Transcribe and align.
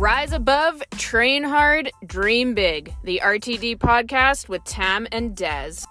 Rise 0.00 0.32
above, 0.32 0.82
train 0.96 1.44
hard, 1.44 1.90
dream 2.06 2.54
big. 2.54 2.94
The 3.04 3.20
RTD 3.22 3.76
podcast 3.76 4.48
with 4.48 4.64
Tam 4.64 5.06
and 5.12 5.36
Des. 5.36 5.84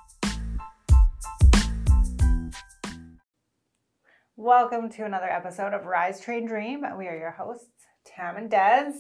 Welcome 4.35 4.89
to 4.93 5.05
another 5.05 5.29
episode 5.29 5.75
of 5.75 5.85
Rise 5.85 6.19
Train 6.21 6.47
Dream. 6.47 6.83
We 6.97 7.05
are 7.05 7.15
your 7.15 7.29
hosts, 7.29 7.85
Tam 8.03 8.35
and 8.35 8.49
Des. 8.49 8.93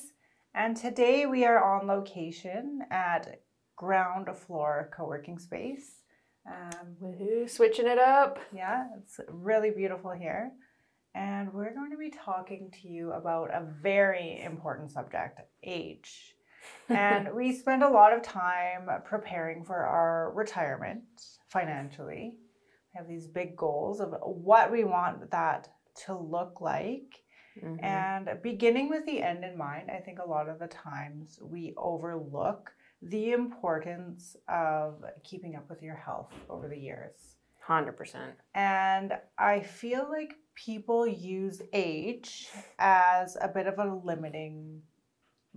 And 0.53 0.77
today 0.77 1.25
we 1.25 1.43
are 1.43 1.63
on 1.63 1.87
location 1.87 2.81
at 2.91 3.41
Ground 3.77 4.27
Floor 4.37 4.91
Co 4.95 5.07
working 5.07 5.39
space. 5.39 6.03
Um, 6.47 6.97
Woohoo, 7.01 7.49
switching 7.49 7.87
it 7.87 7.97
up. 7.97 8.37
yeah, 8.55 8.83
it's 9.01 9.19
really 9.27 9.71
beautiful 9.71 10.11
here. 10.11 10.51
And 11.19 11.53
we're 11.53 11.73
going 11.73 11.91
to 11.91 11.97
be 11.97 12.11
talking 12.11 12.71
to 12.81 12.87
you 12.87 13.11
about 13.11 13.49
a 13.53 13.67
very 13.81 14.41
important 14.41 14.89
subject 14.91 15.41
age. 15.63 16.35
And 16.89 17.33
we 17.33 17.53
spend 17.53 17.83
a 17.83 17.89
lot 17.89 18.13
of 18.13 18.21
time 18.21 18.89
preparing 19.05 19.63
for 19.63 19.77
our 19.77 20.31
retirement 20.33 21.03
financially. 21.47 22.35
We 22.35 22.97
have 22.97 23.07
these 23.07 23.27
big 23.27 23.55
goals 23.55 23.99
of 24.01 24.13
what 24.21 24.71
we 24.71 24.83
want 24.83 25.31
that 25.31 25.69
to 26.05 26.17
look 26.17 26.61
like. 26.61 27.23
Mhm. 27.57 27.83
And 27.83 28.41
beginning 28.41 28.89
with 28.89 29.05
the 29.05 29.21
end 29.21 29.43
in 29.43 29.57
mind, 29.57 29.89
I 29.89 29.99
think 29.99 30.19
a 30.19 30.29
lot 30.29 30.49
of 30.49 30.59
the 30.59 30.67
times 30.67 31.39
we 31.41 31.73
overlook 31.77 32.73
the 33.01 33.31
importance 33.31 34.35
of 34.47 35.03
keeping 35.23 35.55
up 35.55 35.69
with 35.69 35.81
your 35.81 35.95
health 35.95 36.33
over 36.49 36.67
the 36.67 36.79
years. 36.79 37.37
100%. 37.69 38.35
And 38.55 39.17
I 39.37 39.61
feel 39.61 40.09
like 40.09 40.35
people 40.65 41.07
use 41.07 41.61
age 41.73 42.47
as 42.77 43.37
a 43.41 43.47
bit 43.47 43.67
of 43.67 43.79
a 43.79 43.99
limiting 44.03 44.81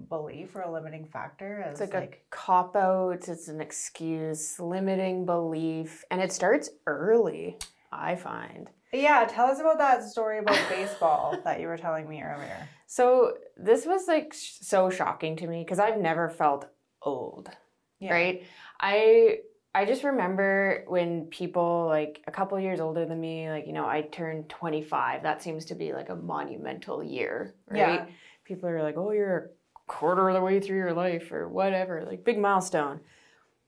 belief 0.09 0.55
or 0.55 0.63
a 0.63 0.73
limiting 0.73 1.05
factor. 1.05 1.65
It's 1.69 1.81
like, 1.81 1.95
a 1.95 2.09
cop 2.31 2.77
out, 2.77 3.29
it's 3.29 3.49
an 3.49 3.61
excuse, 3.61 4.59
limiting 4.61 5.27
belief, 5.27 6.05
and 6.11 6.21
it 6.21 6.33
starts 6.33 6.71
early, 6.87 7.59
I 7.91 8.17
find. 8.17 8.71
yeah, 8.93 9.25
tell 9.29 9.47
us 9.47 9.61
about 9.61 9.79
that 9.79 10.05
story 10.05 10.39
about 10.39 10.59
baseball 10.69 11.37
that 11.45 11.61
you 11.61 11.67
were 11.67 11.79
telling 11.79 12.09
me 12.09 12.23
earlier. 12.23 12.69
So, 12.87 13.35
this 13.57 13.87
was 13.87 14.07
like 14.07 14.33
sh- 14.35 14.59
so 14.61 14.89
shocking 14.91 15.37
to 15.37 15.47
me 15.47 15.65
because 15.65 15.79
I've 15.79 15.99
never 15.99 16.29
felt 16.29 16.67
old. 17.03 17.51
Yeah. 17.99 18.13
right 18.13 18.43
i 18.81 19.39
i 19.75 19.85
just 19.85 20.05
remember 20.05 20.85
when 20.87 21.27
people 21.27 21.87
like 21.87 22.23
a 22.27 22.31
couple 22.31 22.59
years 22.61 22.81
older 22.81 23.05
than 23.07 23.21
me 23.21 23.49
like 23.51 23.67
you 23.67 23.73
know 23.73 23.87
i 23.87 24.03
turned 24.03 24.49
25 24.49 25.23
that 25.23 25.43
seems 25.43 25.65
to 25.67 25.75
be 25.75 25.93
like 25.93 26.09
a 26.09 26.17
monumental 26.17 27.03
year 27.03 27.55
right 27.69 27.79
Yeah. 27.79 28.07
people 28.45 28.69
are 28.69 28.83
like 28.83 28.97
oh 28.97 29.13
you're 29.13 29.37
a 29.39 29.81
quarter 29.87 30.29
of 30.29 30.35
the 30.35 30.41
way 30.41 30.61
through 30.61 30.77
your 30.79 30.93
life 30.95 31.33
or 31.33 31.49
whatever 31.49 32.05
like 32.05 32.25
big 32.25 32.39
milestone 32.39 33.01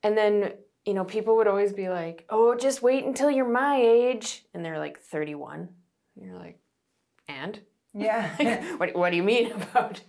and 0.03 0.17
then 0.17 0.53
you 0.85 0.95
know 0.95 1.05
people 1.05 1.37
would 1.37 1.47
always 1.49 1.73
be 1.73 1.89
like 1.89 2.25
oh 2.31 2.55
just 2.55 2.83
wait 2.83 3.05
until 3.05 3.31
you're 3.31 3.49
my 3.49 3.77
age 3.77 4.45
and 4.55 4.65
they're 4.65 4.79
like 4.79 5.01
31 5.01 5.69
and 6.17 6.25
you're 6.27 6.39
like 6.39 6.59
and 7.29 7.61
Yeah. 7.95 8.31
like, 8.39 8.81
what, 8.81 8.95
what 8.97 9.11
do 9.11 9.17
you 9.17 9.23
mean 9.23 9.53
about 9.73 10.01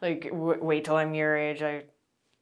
like 0.00 0.24
w- 0.30 0.62
wait 0.64 0.84
till 0.84 0.96
i'm 0.96 1.14
your 1.14 1.36
age 1.36 1.62
i 1.62 1.84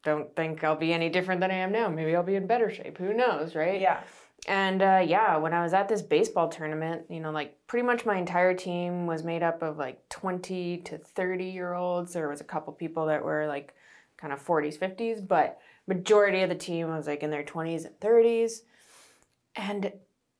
don't 0.02 0.34
think 0.34 0.64
i'll 0.64 0.76
be 0.76 0.92
any 0.92 1.08
different 1.08 1.40
than 1.40 1.50
i 1.50 1.54
am 1.54 1.72
now. 1.72 1.88
Maybe 1.88 2.14
i'll 2.16 2.22
be 2.22 2.36
in 2.36 2.46
better 2.46 2.70
shape. 2.70 2.98
Who 2.98 3.12
knows 3.12 3.54
right? 3.54 3.80
Yeah. 3.80 4.00
and 4.48 4.80
uh, 4.82 5.02
yeah 5.06 5.36
when 5.36 5.52
i 5.52 5.62
was 5.62 5.74
at 5.74 5.88
this 5.88 6.00
baseball 6.02 6.48
tournament 6.48 7.02
you 7.10 7.20
know 7.20 7.30
like 7.30 7.58
pretty 7.66 7.86
much 7.86 8.06
my 8.06 8.16
entire 8.16 8.54
team 8.54 9.06
was 9.06 9.22
made 9.22 9.42
up 9.42 9.62
of 9.62 9.76
like 9.76 10.08
20 10.08 10.78
to 10.78 10.98
30 10.98 11.44
year 11.44 11.74
olds. 11.74 12.12
There 12.14 12.28
was 12.28 12.40
a 12.40 12.44
couple 12.44 12.72
people 12.72 13.06
that 13.06 13.22
were 13.22 13.46
like 13.46 13.74
kind 14.16 14.32
of 14.32 14.44
40s 14.44 14.78
50s 14.78 15.26
but 15.26 15.58
majority 15.86 16.40
of 16.42 16.48
the 16.48 16.54
team 16.54 16.88
was 16.88 17.06
like 17.06 17.22
in 17.22 17.30
their 17.30 17.42
20s 17.42 17.84
and 17.86 17.98
30s 18.00 18.60
and 19.56 19.92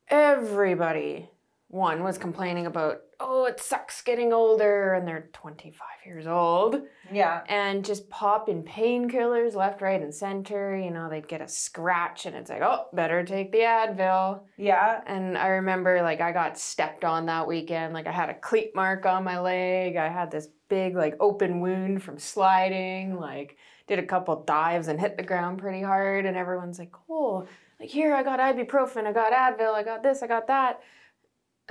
everybody 0.08 1.28
one 1.68 2.02
was 2.02 2.18
complaining 2.18 2.66
about 2.66 3.02
oh 3.20 3.44
it 3.44 3.60
sucks 3.60 4.00
getting 4.02 4.32
older 4.32 4.94
and 4.94 5.06
they're 5.06 5.28
25 5.32 5.80
years 6.06 6.26
old 6.26 6.82
Yeah. 7.12 7.42
and 7.48 7.84
just 7.84 8.08
popping 8.08 8.62
painkillers 8.64 9.54
left 9.54 9.82
right 9.82 10.00
and 10.00 10.14
center 10.14 10.76
you 10.76 10.90
know 10.90 11.08
they'd 11.10 11.28
get 11.28 11.40
a 11.42 11.48
scratch 11.48 12.26
and 12.26 12.34
it's 12.34 12.50
like 12.50 12.62
oh 12.62 12.86
better 12.92 13.22
take 13.24 13.52
the 13.52 13.58
advil 13.58 14.40
Yeah. 14.56 15.02
and 15.06 15.36
i 15.36 15.48
remember 15.48 16.02
like 16.02 16.20
i 16.20 16.32
got 16.32 16.58
stepped 16.58 17.04
on 17.04 17.26
that 17.26 17.46
weekend 17.46 17.92
like 17.94 18.06
i 18.06 18.12
had 18.12 18.30
a 18.30 18.34
cleat 18.34 18.74
mark 18.74 19.04
on 19.06 19.22
my 19.24 19.38
leg 19.38 19.96
i 19.96 20.08
had 20.08 20.30
this 20.30 20.48
big 20.68 20.96
like 20.96 21.16
open 21.20 21.60
wound 21.60 22.02
from 22.02 22.18
sliding 22.18 23.16
like 23.18 23.56
did 23.86 23.98
a 23.98 24.06
couple 24.06 24.42
dives 24.44 24.88
and 24.88 25.00
hit 25.00 25.16
the 25.16 25.22
ground 25.22 25.58
pretty 25.58 25.82
hard 25.82 26.24
and 26.24 26.36
everyone's 26.36 26.78
like 26.78 26.92
cool. 26.92 27.46
like 27.78 27.88
here 27.90 28.14
i 28.14 28.22
got 28.22 28.38
ibuprofen 28.38 29.04
i 29.04 29.12
got 29.12 29.32
advil 29.32 29.74
i 29.74 29.82
got 29.82 30.02
this 30.02 30.22
i 30.22 30.26
got 30.26 30.46
that 30.46 30.80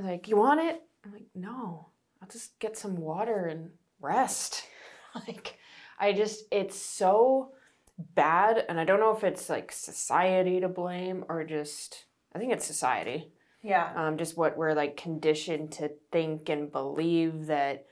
like 0.02 0.28
you 0.28 0.36
want 0.38 0.60
it 0.60 0.82
i'm 1.10 1.14
like 1.14 1.28
no 1.36 1.88
i'll 2.22 2.30
just 2.30 2.58
get 2.60 2.78
some 2.78 2.96
water 2.96 3.46
and 3.46 3.72
rest. 4.00 4.64
Like 5.28 5.58
i 6.00 6.14
just 6.14 6.44
it's 6.52 6.80
so 6.80 7.50
bad 7.98 8.64
and 8.70 8.80
i 8.80 8.86
don't 8.86 9.00
know 9.00 9.16
if 9.18 9.24
it's 9.24 9.50
like 9.50 9.72
society 9.72 10.60
to 10.60 10.70
blame 10.70 11.26
or 11.28 11.44
just 11.44 12.06
i 12.36 12.38
think 12.38 12.54
it's 12.54 12.66
society. 12.66 13.32
Yeah. 13.64 13.92
um, 13.96 14.18
just 14.18 14.38
what 14.38 14.56
we're 14.56 14.74
like 14.76 14.96
conditioned 14.98 15.72
to 15.74 15.92
think 16.12 16.48
and 16.48 16.72
believe 16.72 17.48
that 17.48 17.88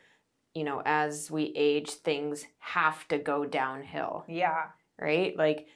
you 0.53 0.63
know 0.63 0.81
as 0.85 1.29
we 1.31 1.51
age 1.55 1.89
things 1.89 2.45
have 2.59 3.05
to 3.07 3.17
go 3.17 3.43
downhill. 3.45 4.23
Yeah. 4.29 4.65
right? 5.01 5.35
Like 5.35 5.67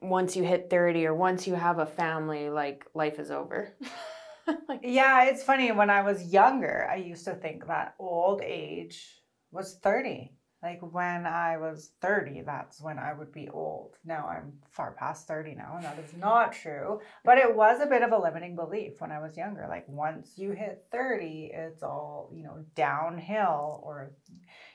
once 0.00 0.34
you 0.34 0.44
hit 0.44 0.70
30 0.70 1.06
or 1.06 1.14
once 1.14 1.46
you 1.46 1.54
have 1.54 1.78
a 1.78 1.86
family 1.86 2.48
like 2.48 2.86
life 2.94 3.18
is 3.18 3.30
over 3.30 3.68
like, 4.68 4.80
Yeah, 4.82 5.24
it's 5.24 5.42
funny. 5.42 5.72
When 5.72 5.90
I 5.90 6.02
was 6.02 6.32
younger, 6.32 6.88
I 6.90 6.96
used 6.96 7.24
to 7.26 7.34
think 7.34 7.66
that 7.66 7.94
old 7.98 8.42
age 8.42 9.20
was 9.50 9.78
30. 9.82 10.32
Like 10.62 10.80
when 10.82 11.24
I 11.24 11.56
was 11.56 11.92
30, 12.02 12.42
that's 12.42 12.82
when 12.82 12.98
I 12.98 13.14
would 13.14 13.32
be 13.32 13.48
old. 13.48 13.96
Now 14.04 14.28
I'm 14.28 14.52
far 14.70 14.92
past 14.92 15.26
30 15.26 15.54
now, 15.54 15.76
and 15.76 15.84
that 15.84 15.98
is 15.98 16.14
not 16.14 16.52
true. 16.52 17.00
But 17.24 17.38
it 17.38 17.54
was 17.54 17.80
a 17.80 17.86
bit 17.86 18.02
of 18.02 18.12
a 18.12 18.18
limiting 18.18 18.56
belief 18.56 19.00
when 19.00 19.10
I 19.10 19.20
was 19.20 19.38
younger. 19.38 19.66
Like 19.68 19.88
once 19.88 20.34
you 20.36 20.50
hit 20.50 20.84
30, 20.92 21.52
it's 21.54 21.82
all, 21.82 22.30
you 22.34 22.42
know, 22.42 22.62
downhill. 22.74 23.80
Or, 23.82 24.12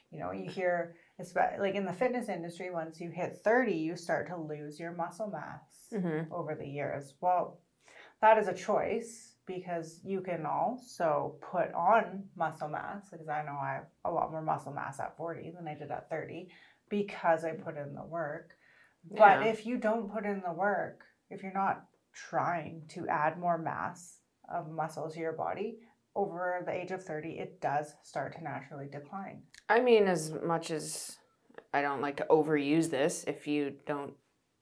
you 0.09 0.17
know, 0.17 0.31
you 0.31 0.49
hear, 0.49 0.95
like 1.59 1.75
in 1.75 1.85
the 1.85 1.93
fitness 1.93 2.29
industry, 2.29 2.71
once 2.71 2.99
you 2.99 3.11
hit 3.11 3.37
30, 3.43 3.73
you 3.73 3.95
start 3.95 4.27
to 4.29 4.37
lose 4.37 4.79
your 4.79 4.91
muscle 4.91 5.29
mass 5.29 5.93
mhm. 5.93 6.31
over 6.31 6.55
the 6.55 6.67
years. 6.67 7.13
Well, 7.21 7.59
that 8.21 8.39
is 8.39 8.47
a 8.47 8.53
choice 8.53 9.34
because 9.45 9.99
you 10.03 10.21
can 10.21 10.45
also 10.45 11.35
put 11.51 11.73
on 11.73 12.23
muscle 12.35 12.69
mass 12.69 13.09
because 13.11 13.27
I 13.27 13.43
know 13.43 13.57
I 13.61 13.73
have 13.75 13.87
a 14.05 14.11
lot 14.11 14.31
more 14.31 14.41
muscle 14.41 14.73
mass 14.73 14.99
at 14.99 15.15
40 15.17 15.51
than 15.55 15.67
I 15.67 15.75
did 15.75 15.91
at 15.91 16.09
30 16.09 16.49
because 16.89 17.43
I 17.45 17.51
put 17.51 17.77
in 17.77 17.93
the 17.93 18.03
work. 18.05 18.51
But 19.09 19.41
Yeah. 19.41 19.43
if 19.45 19.65
you 19.65 19.77
don't 19.77 20.11
put 20.11 20.25
in 20.25 20.41
the 20.41 20.53
work, 20.53 21.03
if 21.29 21.43
you're 21.43 21.53
not 21.53 21.85
trying 22.13 22.87
to 22.89 23.07
add 23.07 23.37
more 23.37 23.57
mass 23.57 24.19
of 24.49 24.69
muscle 24.71 25.09
to 25.09 25.19
your 25.19 25.33
body 25.33 25.79
over 26.15 26.61
the 26.65 26.71
age 26.71 26.91
of 26.91 27.03
30, 27.03 27.39
it 27.39 27.59
does 27.61 27.95
start 28.03 28.33
to 28.35 28.43
naturally 28.43 28.87
decline. 28.87 29.43
i 29.69 29.79
mean 29.79 30.07
as 30.07 30.31
much 30.43 30.69
as 30.71 31.17
i 31.73 31.81
don't 31.81 31.99
like 32.01 32.15
to 32.17 32.25
overuse 32.29 32.89
this 32.91 33.23
if 33.25 33.47
you 33.47 33.73
don't 33.87 34.13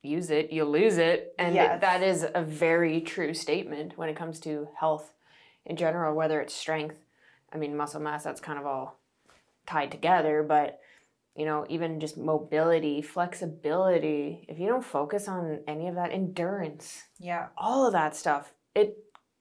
use 0.04 0.30
it 0.30 0.52
you'll 0.52 0.70
lose 0.70 0.98
it 0.98 1.34
and 1.38 1.54
Yes. 1.54 1.80
that 1.80 2.02
is 2.02 2.26
a 2.34 2.42
very 2.42 3.00
true 3.00 3.34
statement 3.34 3.96
when 3.96 4.08
it 4.08 4.16
comes 4.16 4.38
to 4.40 4.68
health 4.78 5.12
in 5.64 5.76
general 5.76 6.14
whether 6.14 6.40
it's 6.40 6.54
strength 6.54 6.96
i 7.52 7.56
mean 7.56 7.76
muscle 7.76 8.00
mass 8.00 8.22
that's 8.24 8.40
kind 8.40 8.58
of 8.58 8.66
all 8.66 8.98
tied 9.66 9.90
together 9.90 10.42
but 10.42 10.80
you 11.34 11.44
know 11.44 11.64
even 11.68 12.00
just 12.00 12.16
mobility 12.18 13.00
flexibility 13.02 14.44
if 14.48 14.58
you 14.58 14.66
don't 14.66 14.84
focus 14.84 15.26
on 15.28 15.60
any 15.66 15.88
of 15.88 15.94
that 15.94 16.12
endurance 16.12 17.04
Yeah. 17.18 17.46
all 17.56 17.86
of 17.86 17.92
that 17.92 18.14
stuff 18.14 18.52
it 18.74 18.96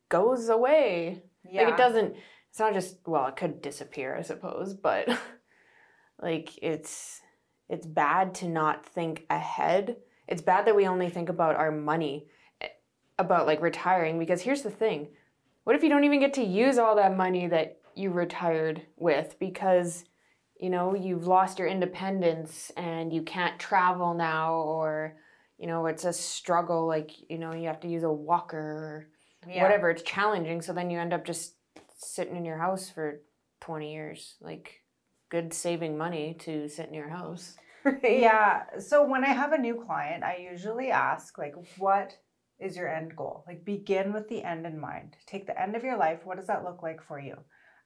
goes 0.10 0.50
away 0.50 1.22
Yeah. 1.44 1.64
like 1.64 1.74
it 1.74 1.78
doesn't 1.78 2.16
it's 2.50 2.60
not 2.60 2.74
just 2.74 2.98
well 3.06 3.28
it 3.28 3.36
could 3.36 3.62
disappear 3.62 4.16
i 4.16 4.22
suppose 4.22 4.74
but 4.74 5.10
like 6.22 6.50
it's 6.62 7.22
it's 7.70 7.86
bad 7.88 8.36
to 8.36 8.48
not 8.48 8.86
think 8.86 9.26
ahead 9.30 9.98
it's 10.34 10.42
bad 10.42 10.66
that 10.66 10.76
we 10.76 10.88
only 10.88 11.12
think 11.12 11.30
about 11.30 11.56
our 11.56 11.72
money 11.72 12.26
eh, 12.60 12.68
about 13.20 13.46
like 13.46 13.62
retiring 13.62 14.18
because 14.18 14.42
here's 14.42 14.64
the 14.64 14.72
thing 14.72 15.08
what 15.64 15.76
if 15.76 15.84
you 15.84 15.90
don't 15.90 16.06
even 16.06 16.20
get 16.20 16.34
to 16.34 16.44
use 16.44 16.80
all 16.80 16.96
that 16.96 17.16
money 17.16 17.46
that 17.46 17.78
you 17.96 18.10
retired 18.10 18.82
with 18.98 19.38
because 19.40 20.06
you 20.60 20.72
know 20.72 20.96
you've 20.96 21.28
lost 21.28 21.60
your 21.60 21.68
independence 21.68 22.72
and 22.78 23.14
you 23.14 23.22
can't 23.22 23.60
travel 23.60 24.16
now 24.16 24.56
or 24.56 25.16
you 25.60 25.68
know 25.68 25.86
it's 25.86 26.04
a 26.04 26.12
struggle 26.12 26.88
like 26.88 27.12
you 27.30 27.38
know 27.38 27.54
you 27.54 27.68
have 27.68 27.80
to 27.80 27.88
use 27.88 28.04
a 28.04 28.12
walker 28.12 28.58
or 28.58 29.08
Yeah. 29.48 29.62
whatever 29.62 29.92
it's 29.92 30.02
challenging 30.02 30.64
so 30.64 30.74
then 30.74 30.90
you 30.90 30.98
end 30.98 31.14
up 31.14 31.26
just 31.26 31.54
sitting 31.96 32.36
in 32.36 32.44
your 32.44 32.58
house 32.58 32.90
for 32.90 33.22
20 33.62 33.94
years 33.94 34.36
like 34.42 34.82
good 35.30 35.54
saving 35.54 35.96
money 35.96 36.36
to 36.40 36.68
sit 36.70 36.88
in 36.88 36.94
your 36.94 37.10
house. 37.10 37.56
yeah. 38.04 38.64
So 38.80 39.06
when 39.06 39.24
I 39.24 39.30
have 39.30 39.54
a 39.54 39.58
new 39.58 39.76
client, 39.76 40.24
I 40.24 40.48
usually 40.52 40.92
ask 40.92 41.38
like, 41.38 41.56
what 41.78 42.18
is 42.60 42.76
your 42.78 42.94
end 42.94 43.16
goal? 43.16 43.44
Like, 43.48 43.66
begin 43.66 44.14
with 44.14 44.28
the 44.30 44.44
end 44.44 44.66
in 44.66 44.80
mind. 44.80 45.18
Take 45.26 45.48
the 45.48 45.60
end 45.62 45.76
of 45.76 45.84
your 45.84 45.98
life. 45.98 46.22
What 46.24 46.38
does 46.38 46.48
that 46.48 46.64
look 46.64 46.82
like 46.82 47.02
for 47.04 47.20
you? 47.20 47.36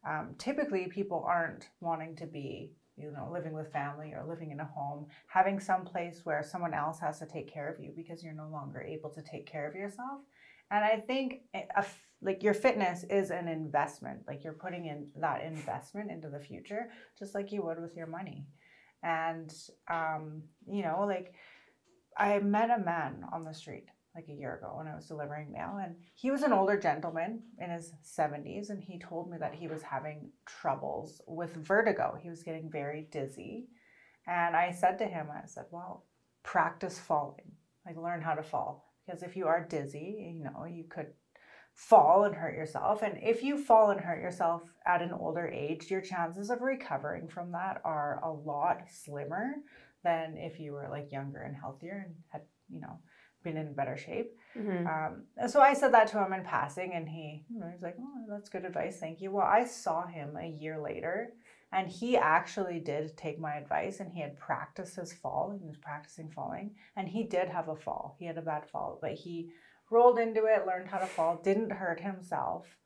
Um, 0.07 0.35
typically, 0.37 0.87
people 0.87 1.25
aren't 1.27 1.67
wanting 1.81 2.15
to 2.17 2.27
be, 2.27 2.71
you 2.95 3.11
know, 3.11 3.29
living 3.31 3.53
with 3.53 3.71
family 3.73 4.13
or 4.13 4.25
living 4.27 4.51
in 4.51 4.59
a 4.59 4.65
home, 4.65 5.07
having 5.27 5.59
some 5.59 5.83
place 5.83 6.21
where 6.23 6.43
someone 6.43 6.73
else 6.73 6.99
has 6.99 7.19
to 7.19 7.25
take 7.25 7.51
care 7.51 7.67
of 7.71 7.79
you 7.83 7.91
because 7.95 8.23
you're 8.23 8.33
no 8.33 8.49
longer 8.51 8.81
able 8.81 9.09
to 9.11 9.21
take 9.23 9.47
care 9.47 9.67
of 9.67 9.75
yourself. 9.75 10.21
And 10.69 10.83
I 10.83 10.97
think 10.99 11.41
a, 11.55 11.85
like 12.21 12.43
your 12.43 12.53
fitness 12.53 13.03
is 13.09 13.31
an 13.31 13.47
investment. 13.47 14.19
Like 14.27 14.43
you're 14.43 14.53
putting 14.53 14.85
in 14.85 15.07
that 15.21 15.43
investment 15.43 16.11
into 16.11 16.29
the 16.29 16.39
future, 16.39 16.89
just 17.17 17.33
like 17.35 17.51
you 17.51 17.63
would 17.63 17.81
with 17.81 17.95
your 17.95 18.07
money. 18.07 18.45
And 19.03 19.53
um, 19.89 20.43
you 20.69 20.83
know, 20.83 21.05
like 21.05 21.33
I 22.17 22.39
met 22.39 22.69
a 22.69 22.83
man 22.83 23.23
on 23.31 23.43
the 23.43 23.53
street 23.53 23.85
like 24.17 24.27
a 24.29 24.33
year 24.33 24.55
ago 24.55 24.73
when 24.75 24.87
I 24.87 24.95
was 24.95 25.05
delivering 25.05 25.51
mail. 25.51 25.79
And 25.81 25.95
he 26.15 26.31
was 26.31 26.41
an 26.41 26.51
older 26.51 26.77
gentleman 26.77 27.43
in 27.59 27.69
his 27.69 27.93
70s, 28.03 28.71
and 28.71 28.83
he 28.83 28.97
told 28.97 29.29
me 29.29 29.37
that 29.37 29.53
he 29.53 29.67
was 29.67 29.83
having 29.83 30.31
troubles 30.47 31.21
with 31.27 31.55
vertigo. 31.55 32.17
He 32.19 32.29
was 32.29 32.41
getting 32.41 32.69
very 32.69 33.07
dizzy. 33.11 33.67
And 34.25 34.55
I 34.55 34.71
said 34.71 34.97
to 34.97 35.05
him, 35.05 35.27
I 35.31 35.45
said, 35.45 35.65
Well, 35.71 36.05
practice 36.43 36.99
falling, 36.99 37.51
like 37.85 37.95
learn 37.95 38.21
how 38.21 38.33
to 38.33 38.43
fall. 38.43 38.85
Because 39.05 39.21
if 39.21 39.37
you 39.37 39.47
are 39.47 39.65
dizzy, 39.69 40.33
you 40.35 40.43
know, 40.43 40.65
you 40.65 40.83
could 40.89 41.07
fall 41.77 42.23
and 42.23 42.33
hurt 42.33 42.55
yourself. 42.55 43.03
And 43.03 43.19
if 43.21 43.43
you 43.43 43.55
fall 43.55 43.91
and 43.91 44.01
hurt 44.01 44.19
yourself 44.19 44.63
at 44.87 45.03
an 45.03 45.11
older 45.13 45.47
age, 45.47 45.91
your 45.91 46.01
chances 46.01 46.49
of 46.49 46.61
recovering 46.61 47.27
from 47.27 47.51
that 47.51 47.81
are 47.85 48.19
a 48.23 48.31
lot 48.31 48.81
slimmer 48.89 49.53
than 50.03 50.37
if 50.37 50.59
you 50.59 50.73
were 50.73 50.89
like 50.89 51.11
younger 51.11 51.43
and 51.43 51.55
healthier 51.55 52.03
and 52.07 52.15
had, 52.29 52.41
you 52.67 52.81
know, 52.81 52.99
been 53.43 53.57
in 53.57 53.75
better 53.75 53.95
shape. 53.95 54.31
Mm-hmm. 54.57 54.87
Um, 54.87 55.47
so 55.47 55.61
I 55.61 55.75
said 55.75 55.93
that 55.93 56.07
to 56.07 56.23
him 56.23 56.33
in 56.33 56.43
passing, 56.43 56.93
and 56.95 57.07
he, 57.07 57.45
you 57.47 57.59
know, 57.59 57.69
he's 57.71 57.83
like, 57.83 57.95
"Oh, 57.99 58.25
that's 58.27 58.49
good 58.49 58.65
advice, 58.65 58.99
thank 58.99 59.21
you." 59.21 59.31
Well, 59.31 59.45
I 59.45 59.63
saw 59.63 60.07
him 60.07 60.35
a 60.35 60.47
year 60.47 60.79
later, 60.79 61.33
and 61.71 61.87
he 61.87 62.17
actually 62.17 62.79
did 62.79 63.15
take 63.15 63.39
my 63.39 63.55
advice, 63.55 63.99
and 63.99 64.11
he 64.11 64.19
had 64.19 64.39
practiced 64.39 64.95
his 64.95 65.13
fall. 65.13 65.55
He 65.57 65.67
was 65.67 65.77
practicing 65.77 66.31
falling, 66.31 66.71
and 66.95 67.07
he 67.07 67.23
did 67.23 67.47
have 67.49 67.69
a 67.69 67.75
fall. 67.75 68.15
He 68.17 68.25
had 68.25 68.39
a 68.39 68.41
bad 68.41 68.67
fall, 68.67 68.97
but 68.99 69.11
he 69.11 69.51
rolled 69.89 70.19
into 70.19 70.45
it, 70.45 70.65
learned 70.65 70.89
how 70.89 70.97
to 70.97 71.05
fall, 71.05 71.41
didn't 71.43 71.71
hurt 71.71 71.99
himself 71.99 72.77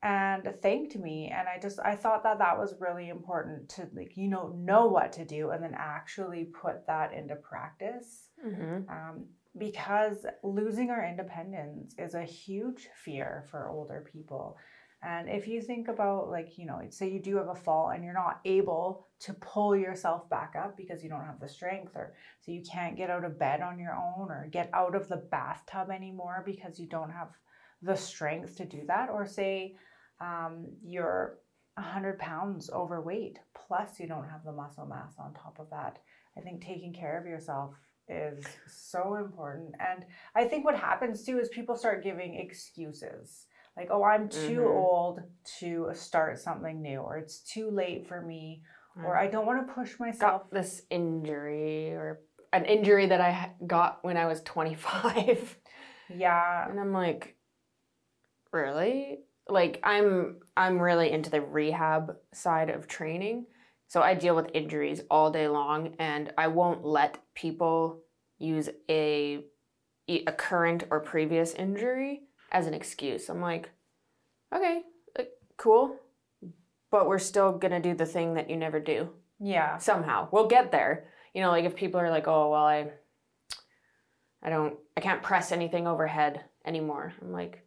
and 0.00 0.44
thanked 0.62 0.94
me 0.94 1.26
and 1.26 1.48
i 1.48 1.58
just 1.60 1.80
i 1.80 1.92
thought 1.96 2.22
that 2.22 2.38
that 2.38 2.56
was 2.56 2.76
really 2.78 3.08
important 3.08 3.68
to 3.68 3.88
like 3.96 4.16
you 4.16 4.28
know 4.28 4.54
know 4.56 4.86
what 4.86 5.10
to 5.10 5.24
do 5.24 5.50
and 5.50 5.60
then 5.60 5.74
actually 5.76 6.44
put 6.44 6.86
that 6.86 7.12
into 7.12 7.34
practice 7.34 8.28
mm-hmm. 8.46 8.88
um, 8.88 9.24
because 9.58 10.24
losing 10.42 10.90
our 10.90 11.04
independence 11.04 11.94
is 11.98 12.14
a 12.14 12.22
huge 12.22 12.88
fear 12.94 13.44
for 13.50 13.68
older 13.68 14.06
people. 14.12 14.56
And 15.02 15.28
if 15.28 15.46
you 15.46 15.62
think 15.62 15.86
about, 15.86 16.28
like, 16.28 16.58
you 16.58 16.66
know, 16.66 16.80
say 16.90 17.08
you 17.08 17.22
do 17.22 17.36
have 17.36 17.48
a 17.48 17.54
fall 17.54 17.90
and 17.90 18.02
you're 18.02 18.12
not 18.12 18.40
able 18.44 19.06
to 19.20 19.32
pull 19.34 19.76
yourself 19.76 20.28
back 20.28 20.54
up 20.58 20.76
because 20.76 21.04
you 21.04 21.08
don't 21.08 21.24
have 21.24 21.38
the 21.38 21.48
strength, 21.48 21.92
or 21.94 22.14
so 22.40 22.50
you 22.50 22.62
can't 22.62 22.96
get 22.96 23.10
out 23.10 23.24
of 23.24 23.38
bed 23.38 23.60
on 23.60 23.78
your 23.78 23.94
own 23.94 24.30
or 24.30 24.48
get 24.50 24.70
out 24.74 24.96
of 24.96 25.08
the 25.08 25.16
bathtub 25.16 25.90
anymore 25.90 26.42
because 26.44 26.80
you 26.80 26.86
don't 26.86 27.10
have 27.10 27.28
the 27.82 27.96
strength 27.96 28.56
to 28.56 28.64
do 28.64 28.82
that, 28.88 29.08
or 29.08 29.24
say 29.24 29.76
um, 30.20 30.66
you're 30.84 31.38
100 31.74 32.18
pounds 32.18 32.70
overweight, 32.70 33.38
plus 33.54 34.00
you 34.00 34.08
don't 34.08 34.28
have 34.28 34.44
the 34.44 34.52
muscle 34.52 34.86
mass 34.86 35.14
on 35.18 35.32
top 35.32 35.58
of 35.60 35.70
that. 35.70 36.00
I 36.36 36.40
think 36.40 36.60
taking 36.60 36.92
care 36.92 37.20
of 37.20 37.26
yourself 37.26 37.74
is 38.08 38.44
so 38.66 39.16
important. 39.16 39.74
And 39.78 40.04
I 40.34 40.44
think 40.44 40.64
what 40.64 40.76
happens 40.76 41.24
too 41.24 41.38
is 41.38 41.48
people 41.48 41.76
start 41.76 42.02
giving 42.02 42.34
excuses. 42.34 43.46
Like, 43.78 43.90
oh, 43.92 44.02
I'm 44.02 44.28
too 44.28 44.60
mm-hmm. 44.60 44.76
old 44.76 45.20
to 45.60 45.90
start 45.92 46.40
something 46.40 46.82
new, 46.82 46.98
or 46.98 47.16
it's 47.16 47.38
too 47.38 47.70
late 47.70 48.08
for 48.08 48.20
me, 48.20 48.62
or 49.04 49.16
I 49.16 49.28
don't 49.28 49.46
want 49.46 49.64
to 49.64 49.72
push 49.72 50.00
myself. 50.00 50.42
Got 50.42 50.52
this 50.52 50.82
injury, 50.90 51.92
or 51.92 52.18
an 52.52 52.64
injury 52.64 53.06
that 53.06 53.20
I 53.20 53.52
got 53.64 54.00
when 54.02 54.16
I 54.16 54.26
was 54.26 54.40
25. 54.44 55.56
Yeah. 56.12 56.68
And 56.68 56.80
I'm 56.80 56.92
like, 56.92 57.36
really? 58.52 59.20
Like 59.48 59.78
I'm 59.84 60.40
I'm 60.56 60.80
really 60.80 61.12
into 61.12 61.30
the 61.30 61.40
rehab 61.40 62.16
side 62.34 62.70
of 62.70 62.88
training. 62.88 63.46
So 63.86 64.02
I 64.02 64.14
deal 64.14 64.34
with 64.34 64.50
injuries 64.52 65.02
all 65.08 65.30
day 65.30 65.46
long, 65.46 65.94
and 66.00 66.32
I 66.36 66.48
won't 66.48 66.84
let 66.84 67.18
people 67.34 68.02
use 68.38 68.68
a 68.90 69.44
a 70.08 70.32
current 70.32 70.84
or 70.90 71.00
previous 71.00 71.54
injury 71.54 72.27
as 72.50 72.66
an 72.66 72.74
excuse. 72.74 73.28
I'm 73.28 73.40
like, 73.40 73.70
okay, 74.54 74.82
cool, 75.56 75.96
but 76.90 77.06
we're 77.06 77.18
still 77.18 77.52
gonna 77.52 77.80
do 77.80 77.94
the 77.94 78.06
thing 78.06 78.34
that 78.34 78.48
you 78.48 78.56
never 78.56 78.80
do. 78.80 79.10
Yeah. 79.40 79.78
Somehow 79.78 80.28
we'll 80.32 80.48
get 80.48 80.72
there. 80.72 81.08
You 81.34 81.42
know, 81.42 81.50
like 81.50 81.64
if 81.64 81.76
people 81.76 82.00
are 82.00 82.10
like, 82.10 82.26
oh 82.26 82.50
well, 82.50 82.64
I, 82.64 82.90
I 84.42 84.50
don't, 84.50 84.76
I 84.96 85.00
can't 85.00 85.22
press 85.22 85.52
anything 85.52 85.86
overhead 85.86 86.44
anymore. 86.64 87.12
I'm 87.20 87.32
like, 87.32 87.64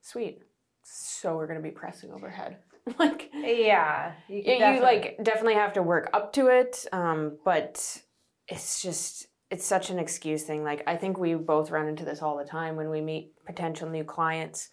sweet. 0.00 0.42
So 0.82 1.36
we're 1.36 1.46
gonna 1.46 1.60
be 1.60 1.70
pressing 1.70 2.12
overhead. 2.12 2.56
like 2.98 3.30
yeah 3.32 4.14
you, 4.26 4.42
you, 4.42 4.82
like 4.82 5.16
definitely 5.22 5.54
have 5.54 5.72
to 5.72 5.82
work 5.84 6.10
up 6.12 6.32
to 6.32 6.48
it 6.48 6.84
um, 6.92 7.38
but 7.44 8.02
it's 8.48 8.82
just 8.82 9.28
it's 9.52 9.66
such 9.66 9.90
an 9.90 9.98
excuse 9.98 10.42
thing 10.42 10.64
like 10.64 10.82
i 10.86 10.96
think 10.96 11.18
we 11.18 11.34
both 11.34 11.70
run 11.70 11.86
into 11.86 12.04
this 12.04 12.22
all 12.22 12.38
the 12.38 12.44
time 12.44 12.74
when 12.74 12.90
we 12.90 13.00
meet 13.00 13.34
potential 13.46 13.88
new 13.88 14.02
clients 14.02 14.70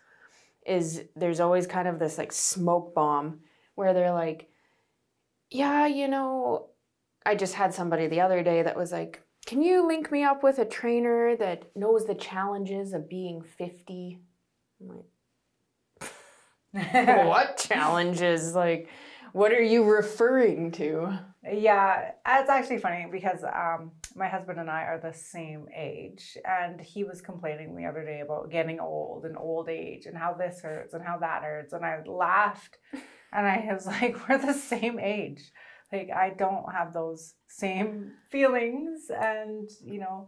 is 0.65 1.03
there's 1.15 1.39
always 1.39 1.67
kind 1.67 1.87
of 1.87 1.99
this 1.99 2.17
like 2.17 2.31
smoke 2.31 2.95
bomb 2.95 3.41
where 3.75 3.93
they're 3.93 4.13
like 4.13 4.49
yeah 5.51 5.85
you 5.85 6.07
know 6.07 6.69
i 7.25 7.35
just 7.35 7.53
had 7.53 7.73
somebody 7.73 8.07
the 8.07 8.21
other 8.21 8.41
day 8.41 8.63
that 8.63 8.77
was 8.77 8.91
like 8.91 9.21
can 9.45 9.61
you 9.61 9.85
link 9.85 10.11
me 10.11 10.23
up 10.23 10.43
with 10.43 10.59
a 10.59 10.65
trainer 10.65 11.35
that 11.35 11.69
knows 11.75 12.05
the 12.05 12.15
challenges 12.15 12.93
of 12.93 13.09
being 13.09 13.41
50 13.41 14.19
i'm 14.81 14.87
like 14.87 15.05
what 16.71 17.57
challenges? 17.57 18.53
Like, 18.53 18.89
what 19.33 19.51
are 19.51 19.61
you 19.61 19.83
referring 19.83 20.71
to? 20.73 21.19
Yeah, 21.51 22.11
it's 22.27 22.49
actually 22.49 22.77
funny 22.77 23.07
because 23.11 23.43
um, 23.43 23.91
my 24.15 24.27
husband 24.27 24.59
and 24.59 24.69
I 24.69 24.83
are 24.83 24.99
the 24.99 25.13
same 25.13 25.65
age, 25.75 26.37
and 26.45 26.79
he 26.79 27.03
was 27.03 27.21
complaining 27.21 27.75
the 27.75 27.85
other 27.85 28.03
day 28.03 28.21
about 28.21 28.51
getting 28.51 28.79
old 28.79 29.25
and 29.25 29.37
old 29.37 29.69
age 29.69 30.05
and 30.05 30.17
how 30.17 30.33
this 30.33 30.61
hurts 30.61 30.93
and 30.93 31.03
how 31.03 31.17
that 31.19 31.43
hurts, 31.43 31.73
and 31.73 31.85
I 31.85 32.01
laughed, 32.05 32.77
and 33.33 33.45
I 33.47 33.67
was 33.71 33.85
like, 33.85 34.27
"We're 34.27 34.37
the 34.37 34.53
same 34.53 34.99
age." 34.99 35.51
Like 35.91 36.09
I 36.15 36.31
don't 36.37 36.71
have 36.71 36.93
those 36.93 37.33
same 37.47 38.11
feelings, 38.29 39.09
and 39.09 39.69
you 39.83 39.99
know, 39.99 40.27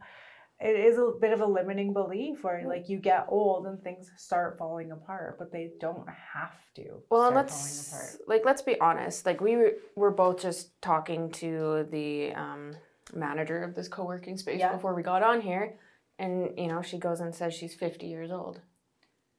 it 0.62 0.80
is 0.80 0.98
a 0.98 1.12
bit 1.20 1.34
of 1.34 1.42
a 1.42 1.46
limiting 1.46 1.92
belief 1.92 2.44
where 2.44 2.64
like 2.68 2.88
you 2.88 2.98
get 2.98 3.26
old 3.30 3.66
and 3.66 3.82
things 3.82 4.12
start 4.18 4.58
falling 4.60 4.92
apart 4.92 5.38
but 5.40 5.52
they 5.52 5.72
don't 5.80 6.08
have 6.08 6.54
to 6.76 7.02
well 7.10 7.32
let's 7.32 8.18
like 8.28 8.46
let's 8.46 8.62
be 8.62 8.80
honest 8.80 9.26
like 9.26 9.42
we 9.42 9.58
were 9.96 10.12
both 10.12 10.40
just 10.42 10.80
talking 10.82 11.32
to 11.32 11.88
the 11.92 12.32
um, 12.34 12.76
manager 13.14 13.64
of 13.64 13.76
this 13.76 13.88
co-working 13.88 14.38
space 14.38 14.60
yeah. 14.60 14.74
before 14.74 14.94
we 14.94 15.04
got 15.04 15.24
on 15.24 15.42
here 15.42 15.76
and 16.20 16.50
you 16.58 16.68
know 16.68 16.82
she 16.82 16.98
goes 16.98 17.20
and 17.20 17.34
says 17.34 17.54
she's 17.54 17.76
50 17.76 18.06
years 18.06 18.32
old 18.32 18.62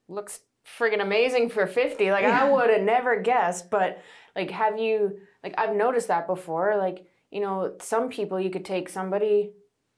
looks 0.09 0.41
friggin' 0.79 1.03
amazing 1.03 1.49
for 1.49 1.67
50 1.67 2.11
like 2.11 2.23
yeah. 2.23 2.45
i 2.45 2.51
would 2.51 2.71
have 2.71 2.83
never 2.83 3.21
guessed 3.21 3.71
but 3.71 4.01
like 4.37 4.51
have 4.51 4.79
you 4.79 5.19
like 5.43 5.55
i've 5.59 5.75
noticed 5.75 6.09
that 6.09 6.27
before 6.27 6.77
like 6.77 7.07
you 7.31 7.41
know 7.41 7.75
some 7.81 8.09
people 8.09 8.41
you 8.41 8.51
could 8.51 8.65
take 8.65 8.89
somebody 8.89 9.53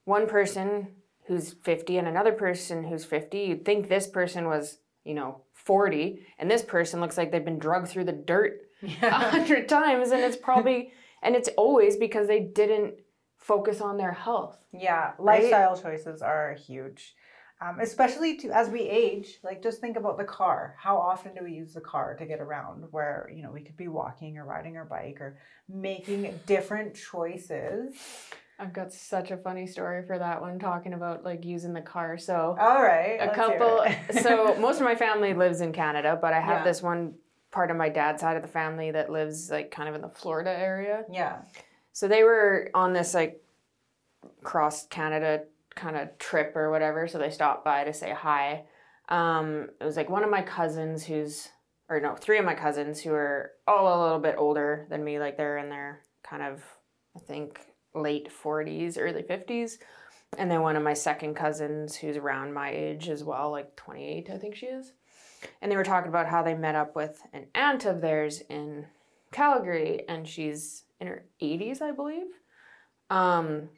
one 0.04 0.26
person 0.26 0.88
who's 1.26 1.52
50 1.52 1.98
and 1.98 2.08
another 2.08 2.32
person 2.32 2.84
who's 2.84 3.04
50, 3.04 3.38
you'd 3.38 3.64
think 3.64 3.88
this 3.88 4.06
person 4.06 4.46
was, 4.46 4.78
you 5.04 5.14
know, 5.14 5.42
40, 5.54 6.20
and 6.38 6.50
this 6.50 6.62
person 6.62 7.00
looks 7.00 7.16
like 7.16 7.32
they've 7.32 7.44
been 7.44 7.58
drugged 7.58 7.88
through 7.88 8.04
the 8.04 8.12
dirt 8.12 8.60
a 8.82 8.86
yeah. 8.86 9.30
hundred 9.30 9.68
times, 9.68 10.10
and 10.10 10.20
it's 10.20 10.36
probably, 10.36 10.92
and 11.22 11.34
it's 11.34 11.48
always 11.56 11.96
because 11.96 12.28
they 12.28 12.40
didn't 12.40 12.94
focus 13.44 13.82
on 13.82 13.98
their 13.98 14.12
health. 14.12 14.56
Yeah, 14.72 15.12
lifestyle 15.18 15.74
right? 15.74 15.82
choices 15.82 16.22
are 16.22 16.54
huge. 16.54 17.14
Um, 17.60 17.78
especially 17.80 18.36
to 18.38 18.50
as 18.50 18.68
we 18.68 18.80
age 18.80 19.38
like 19.44 19.62
just 19.62 19.80
think 19.80 19.96
about 19.96 20.18
the 20.18 20.24
car 20.24 20.74
how 20.76 20.98
often 20.98 21.34
do 21.36 21.44
we 21.44 21.52
use 21.52 21.72
the 21.72 21.80
car 21.80 22.16
to 22.16 22.26
get 22.26 22.40
around 22.40 22.84
where 22.90 23.30
you 23.32 23.44
know 23.44 23.52
we 23.52 23.60
could 23.60 23.76
be 23.76 23.86
walking 23.86 24.36
or 24.38 24.44
riding 24.44 24.76
our 24.76 24.84
bike 24.84 25.18
or 25.20 25.38
making 25.68 26.38
different 26.46 26.96
choices 26.96 27.94
I've 28.58 28.72
got 28.72 28.92
such 28.92 29.30
a 29.30 29.36
funny 29.36 29.66
story 29.66 30.04
for 30.06 30.18
that 30.18 30.40
one, 30.40 30.60
talking 30.60 30.94
about 30.94 31.24
like 31.24 31.44
using 31.44 31.72
the 31.72 31.80
car. 31.80 32.16
So, 32.18 32.56
all 32.58 32.82
right, 32.82 33.16
a 33.20 33.34
couple. 33.34 33.84
so, 34.22 34.56
most 34.60 34.78
of 34.78 34.84
my 34.84 34.94
family 34.94 35.34
lives 35.34 35.60
in 35.60 35.72
Canada, 35.72 36.16
but 36.20 36.32
I 36.32 36.40
have 36.40 36.60
yeah. 36.60 36.64
this 36.64 36.80
one 36.80 37.14
part 37.50 37.72
of 37.72 37.76
my 37.76 37.88
dad's 37.88 38.20
side 38.20 38.36
of 38.36 38.42
the 38.42 38.48
family 38.48 38.92
that 38.92 39.10
lives 39.10 39.50
like 39.50 39.72
kind 39.72 39.88
of 39.88 39.96
in 39.96 40.02
the 40.02 40.08
Florida 40.08 40.50
area. 40.50 41.04
Yeah. 41.10 41.38
So 41.94 42.08
they 42.08 42.24
were 42.24 42.70
on 42.74 42.92
this 42.92 43.14
like 43.14 43.40
cross 44.42 44.86
Canada 44.88 45.44
kind 45.76 45.96
of 45.96 46.18
trip 46.18 46.54
or 46.56 46.70
whatever. 46.70 47.06
So 47.06 47.18
they 47.18 47.30
stopped 47.30 47.64
by 47.64 47.84
to 47.84 47.92
say 47.92 48.12
hi. 48.12 48.64
Um, 49.08 49.70
it 49.80 49.84
was 49.84 49.96
like 49.96 50.10
one 50.10 50.24
of 50.24 50.30
my 50.30 50.42
cousins 50.42 51.04
who's, 51.04 51.48
or 51.88 52.00
no, 52.00 52.16
three 52.16 52.38
of 52.38 52.44
my 52.44 52.54
cousins 52.54 53.00
who 53.00 53.12
are 53.12 53.52
all 53.68 53.86
a 53.86 54.02
little 54.02 54.18
bit 54.18 54.34
older 54.36 54.86
than 54.90 55.04
me. 55.04 55.20
Like 55.20 55.36
they're 55.36 55.58
in 55.58 55.70
their 55.70 56.02
kind 56.24 56.42
of, 56.42 56.64
I 57.16 57.20
think, 57.20 57.60
late 57.94 58.28
40s, 58.28 58.96
early 58.98 59.22
50s. 59.22 59.78
And 60.36 60.50
then 60.50 60.62
one 60.62 60.74
of 60.74 60.82
my 60.82 60.94
second 60.94 61.34
cousins 61.34 61.94
who's 61.94 62.16
around 62.16 62.54
my 62.54 62.70
age 62.70 63.08
as 63.08 63.22
well, 63.22 63.52
like 63.52 63.76
28, 63.76 64.30
I 64.30 64.38
think 64.38 64.56
she 64.56 64.66
is. 64.66 64.92
And 65.62 65.70
they 65.70 65.76
were 65.76 65.84
talking 65.84 66.08
about 66.08 66.26
how 66.26 66.42
they 66.42 66.54
met 66.54 66.74
up 66.74 66.96
with 66.96 67.22
an 67.32 67.46
aunt 67.54 67.84
of 67.84 68.00
theirs 68.00 68.40
in 68.48 68.86
Calgary, 69.30 70.02
and 70.08 70.26
she's 70.26 70.83
in 71.04 71.10
her 71.10 71.24
80s, 71.40 71.82
I 71.82 71.92
believe. 71.92 72.26
Um, 73.10 73.68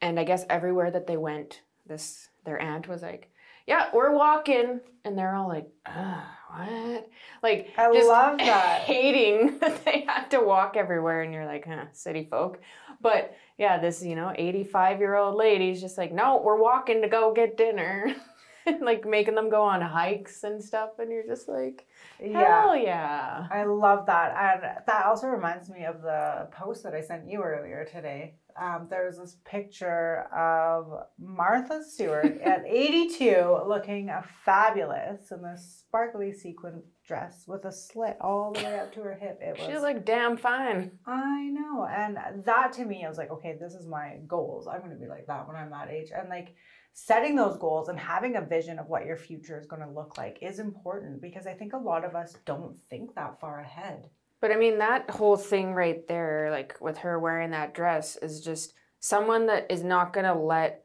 and 0.00 0.18
I 0.18 0.24
guess 0.24 0.44
everywhere 0.50 0.90
that 0.90 1.06
they 1.06 1.16
went, 1.16 1.62
this 1.86 2.28
their 2.44 2.60
aunt 2.60 2.88
was 2.88 3.02
like, 3.02 3.30
"Yeah, 3.66 3.88
we're 3.94 4.12
walking," 4.12 4.80
and 5.04 5.16
they're 5.16 5.34
all 5.34 5.48
like, 5.48 5.68
"What?" 5.86 7.08
Like, 7.42 7.72
I 7.78 7.92
just 7.92 8.08
love 8.08 8.38
that. 8.38 8.80
hating 8.84 9.58
that 9.60 9.84
they 9.84 10.04
had 10.06 10.28
to 10.30 10.40
walk 10.40 10.76
everywhere, 10.76 11.22
and 11.22 11.32
you're 11.32 11.46
like, 11.46 11.66
"Huh, 11.66 11.86
city 11.92 12.26
folk." 12.28 12.60
But 13.00 13.36
yeah, 13.58 13.78
this 13.78 14.04
you 14.04 14.16
know, 14.16 14.32
85 14.34 14.98
year 14.98 15.14
old 15.14 15.36
lady's 15.36 15.80
just 15.80 15.96
like, 15.96 16.12
"No, 16.12 16.42
we're 16.44 16.60
walking 16.60 17.02
to 17.02 17.08
go 17.08 17.32
get 17.32 17.56
dinner." 17.56 18.14
like 18.80 19.04
making 19.06 19.34
them 19.34 19.50
go 19.50 19.62
on 19.62 19.80
hikes 19.80 20.44
and 20.44 20.62
stuff, 20.62 20.90
and 20.98 21.10
you're 21.10 21.26
just 21.26 21.48
like, 21.48 21.86
Yeah. 22.20 22.62
hell 22.62 22.76
yeah. 22.76 23.46
I 23.50 23.64
love 23.64 24.06
that. 24.06 24.34
And 24.62 24.86
that 24.86 25.06
also 25.06 25.26
reminds 25.28 25.68
me 25.70 25.84
of 25.84 26.02
the 26.02 26.48
post 26.52 26.82
that 26.84 26.94
I 26.94 27.00
sent 27.00 27.28
you 27.28 27.42
earlier 27.42 27.84
today. 27.90 28.34
Um, 28.60 28.86
there 28.90 29.06
was 29.06 29.16
this 29.18 29.38
picture 29.46 30.24
of 30.36 31.04
Martha 31.18 31.82
Stewart 31.82 32.38
at 32.42 32.64
82 32.66 33.62
looking 33.66 34.10
fabulous 34.44 35.30
in 35.32 35.42
this 35.42 35.84
sparkly 35.86 36.32
sequin 36.32 36.82
dress 37.06 37.44
with 37.48 37.64
a 37.64 37.72
slit 37.72 38.16
all 38.20 38.52
the 38.52 38.62
way 38.62 38.78
up 38.78 38.92
to 38.94 39.00
her 39.00 39.14
hip. 39.14 39.38
It 39.40 39.58
was 39.58 39.66
She 39.66 39.78
like 39.78 40.04
damn 40.04 40.36
fine. 40.36 40.92
I 41.06 41.44
know. 41.50 41.86
And 41.90 42.18
that 42.44 42.72
to 42.74 42.84
me, 42.84 43.04
I 43.04 43.08
was 43.08 43.18
like, 43.18 43.30
okay, 43.30 43.56
this 43.58 43.72
is 43.74 43.86
my 43.86 44.18
goals. 44.28 44.68
I'm 44.68 44.82
to 44.90 44.96
be 44.96 45.06
like 45.08 45.26
that 45.26 45.46
when 45.48 45.56
I'm 45.56 45.70
that 45.70 45.90
age. 45.90 46.10
And 46.14 46.28
like 46.28 46.54
setting 46.92 47.36
those 47.36 47.56
goals 47.56 47.88
and 47.88 47.98
having 47.98 48.36
a 48.36 48.40
vision 48.40 48.78
of 48.78 48.88
what 48.88 49.06
your 49.06 49.16
future 49.16 49.58
is 49.58 49.66
going 49.66 49.82
to 49.82 49.88
look 49.88 50.18
like 50.18 50.38
is 50.42 50.58
important 50.58 51.20
because 51.22 51.46
I 51.46 51.54
think 51.54 51.72
a 51.72 51.78
lot 51.78 52.04
of 52.04 52.14
us 52.14 52.36
don't 52.44 52.76
think 52.90 53.14
that 53.14 53.40
far 53.40 53.60
ahead. 53.60 54.08
But 54.40 54.52
I 54.52 54.56
mean, 54.56 54.78
that 54.78 55.08
whole 55.08 55.36
thing 55.36 55.72
right 55.72 56.06
there, 56.08 56.48
like 56.50 56.80
with 56.80 56.98
her 56.98 57.18
wearing 57.18 57.52
that 57.52 57.74
dress, 57.74 58.16
is 58.16 58.40
just 58.40 58.74
someone 58.98 59.46
that 59.46 59.70
is 59.70 59.82
not 59.82 60.12
going 60.12 60.26
to 60.26 60.34
let 60.34 60.84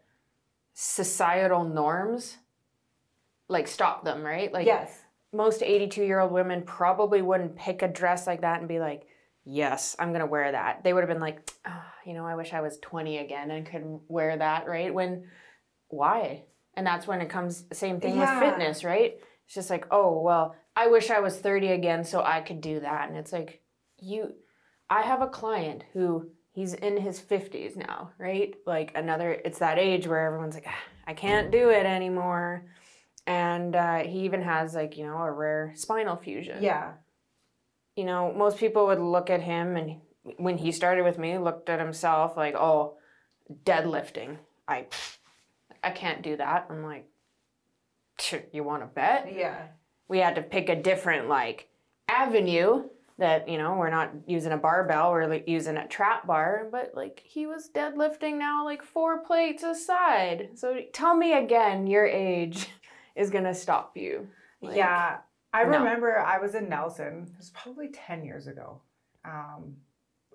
societal 0.74 1.64
norms 1.64 2.38
like 3.50 3.68
stop 3.68 4.06
them, 4.06 4.24
right? 4.24 4.54
Like 4.54 4.68
yes. 4.68 5.02
most 5.34 5.64
82 5.64 6.04
year 6.04 6.20
old 6.20 6.32
women 6.32 6.62
probably 6.64 7.22
wouldn't 7.22 7.56
pick 7.56 7.82
a 7.82 7.88
dress 7.88 8.28
like 8.28 8.42
that 8.42 8.60
and 8.60 8.68
be 8.68 8.80
like, 8.80 9.08
yes, 9.44 9.96
I'm 9.98 10.10
going 10.10 10.20
to 10.20 10.26
wear 10.26 10.52
that. 10.52 10.84
They 10.84 10.94
would 10.94 11.02
have 11.02 11.10
been 11.10 11.22
like, 11.22 11.52
"Ah, 11.66 11.94
you 12.06 12.14
know, 12.14 12.26
I 12.26 12.36
wish 12.36 12.54
I 12.54 12.62
was 12.62 12.78
20 12.80 13.18
again 13.18 13.50
and 13.50 13.66
could 13.66 13.84
wear 14.08 14.38
that, 14.38 14.68
right? 14.68 14.94
When, 14.94 15.30
why? 15.90 16.44
And 16.74 16.86
that's 16.86 17.08
when 17.08 17.22
it 17.22 17.30
comes, 17.30 17.66
same 17.74 18.00
thing 18.00 18.16
Yeah. 18.16 18.40
with 18.40 18.50
fitness, 18.50 18.84
right? 18.84 19.20
It's 19.46 19.54
just 19.54 19.70
like, 19.70 19.88
oh, 19.92 20.22
well, 20.22 20.56
I 20.76 20.88
wish 20.88 21.10
I 21.10 21.20
was 21.20 21.40
30 21.40 21.70
again 21.70 22.04
so 22.04 22.22
I 22.24 22.42
could 22.42 22.62
do 22.62 22.80
that. 22.82 23.08
And 23.10 23.18
it's 23.18 23.32
like, 23.34 23.62
you, 23.98 24.34
I 24.90 25.02
have 25.02 25.22
a 25.22 25.28
client 25.28 25.84
who 25.94 26.30
he's 26.52 26.74
in 26.74 26.98
his 26.98 27.20
50s 27.20 27.76
now, 27.76 28.12
right? 28.20 28.56
Like 28.66 28.92
another, 28.96 29.32
it's 29.32 29.60
that 29.60 29.80
age 29.80 30.08
where 30.08 30.26
everyone's 30.26 30.56
like, 30.56 30.68
"Ah, 30.68 30.84
I 31.08 31.14
can't 31.14 31.52
do 31.52 31.70
it 31.70 31.86
anymore. 31.86 32.66
And 33.26 33.76
uh, 33.76 34.00
he 34.00 34.20
even 34.22 34.42
has 34.44 34.76
like, 34.76 34.98
you 34.98 35.06
know, 35.06 35.18
a 35.18 35.32
rare 35.32 35.74
spinal 35.76 36.16
fusion 36.16 36.62
Yeah. 36.64 36.94
you 37.96 38.06
know, 38.06 38.32
most 38.34 38.58
people 38.58 38.86
would 38.88 39.00
look 39.00 39.30
at 39.30 39.42
him 39.42 39.76
and 39.76 40.02
when 40.38 40.58
he 40.58 40.72
started 40.72 41.04
with 41.04 41.18
me, 41.18 41.38
looked 41.38 41.70
at 41.70 41.80
himself 41.80 42.36
like, 42.38 42.56
oh, 42.56 42.98
deadlifting. 43.64 44.38
I, 44.68 44.88
I 45.84 45.92
can't 45.92 46.22
do 46.22 46.38
that. 46.38 46.68
I'm 46.70 46.84
like, 46.84 47.08
you 48.52 48.64
want 48.64 48.82
to 48.84 48.88
bet? 48.88 49.34
Yeah. 49.34 49.68
We 50.08 50.20
had 50.20 50.36
to 50.36 50.42
pick 50.42 50.70
a 50.70 50.76
different 50.76 51.30
like 51.30 51.68
avenue 52.08 52.84
that 53.20 53.50
you 53.50 53.58
know 53.58 53.76
we're 53.76 53.90
not 53.90 54.12
using 54.28 54.52
a 54.52 54.58
barbell, 54.58 55.12
we're 55.12 55.28
like 55.28 55.48
using 55.48 55.78
a 55.78 55.88
trap 55.88 56.26
bar. 56.28 56.68
But 56.72 56.92
like 56.96 57.22
he 57.24 57.46
was 57.46 57.70
deadlifting 57.74 58.38
now 58.38 58.64
like 58.64 58.84
four 58.84 59.24
plates 59.24 59.64
aside. 59.64 60.50
So 60.56 60.80
tell 60.94 61.16
me 61.16 61.34
again, 61.34 61.88
your 61.88 62.06
age 62.06 62.68
is 63.16 63.30
gonna 63.30 63.54
stop 63.54 63.98
you. 63.98 64.28
Like, 64.62 64.78
yeah. 64.78 65.18
I 65.54 65.64
no. 65.64 65.80
remember 65.80 66.20
I 66.20 66.40
was 66.40 66.56
in 66.56 66.70
Nelson, 66.70 67.28
it 67.32 67.38
was 67.38 67.52
probably 67.52 67.88
10 67.88 68.24
years 68.26 68.48
ago. 68.48 68.82
Um, 69.26 69.78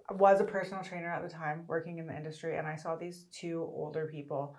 I 0.09 0.15
was 0.15 0.41
a 0.41 0.45
personal 0.45 0.83
trainer 0.83 1.13
at 1.13 1.23
the 1.23 1.29
time, 1.29 1.65
working 1.69 1.99
in 1.99 2.07
the 2.07 2.17
industry, 2.17 2.57
and 2.57 2.67
I 2.67 2.77
saw 2.77 2.97
these 2.97 3.27
two 3.33 3.69
older 3.75 4.09
people. 4.11 4.57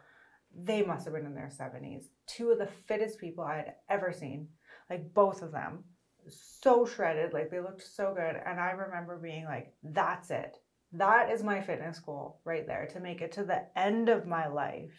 They 0.56 0.84
must 0.84 1.06
have 1.06 1.14
been 1.14 1.26
in 1.26 1.36
their 1.36 1.50
70s. 1.50 2.06
Two 2.28 2.52
of 2.52 2.60
the 2.60 2.70
fittest 2.88 3.20
people 3.20 3.44
I 3.44 3.58
had 3.58 3.74
ever 3.90 4.14
seen, 4.14 4.48
like 4.90 5.14
both 5.14 5.42
of 5.42 5.52
them, 5.52 5.84
so 6.28 6.86
shredded, 6.86 7.34
like 7.34 7.50
they 7.50 7.60
looked 7.60 7.82
so 7.82 8.14
good. 8.16 8.36
And 8.46 8.60
I 8.60 8.72
remember 8.72 9.18
being 9.18 9.46
like, 9.46 9.74
that's 9.84 10.30
it. 10.30 10.58
That 10.92 11.32
is 11.32 11.44
my 11.44 11.60
fitness 11.62 12.00
goal 12.00 12.40
right 12.46 12.68
there 12.68 12.88
to 12.94 13.00
make 13.00 13.22
it 13.22 13.32
to 13.34 13.44
the 13.44 13.66
end 13.76 14.10
of 14.10 14.28
my 14.28 14.48
life 14.48 14.94